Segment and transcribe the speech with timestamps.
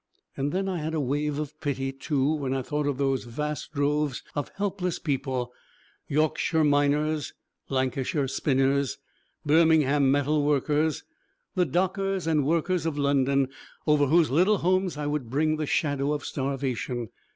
[0.35, 3.71] And then I had a wave of pity, too, when I thought of those vast
[3.71, 5.53] droves of helpless people,
[6.07, 7.33] Yorkshire miners,
[7.69, 8.97] Lancashire spinners,
[9.45, 11.03] Birmingham metal workers,
[11.53, 13.49] the dockers and workers of London,
[13.85, 17.09] over whose little homes I would bring the shadow of starvation.